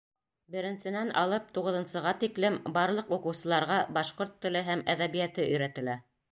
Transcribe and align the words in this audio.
Беренсенән 0.53 1.11
алып 1.23 1.51
туғыҙынсыға 1.57 2.15
тиклем 2.23 2.57
барлыҡ 2.79 3.13
уҡыусыларға 3.19 3.79
башҡорт 4.01 4.37
теле 4.47 4.67
һәм 4.73 4.85
әҙәбиәте 4.97 5.49
өйрәтелә. 5.55 6.01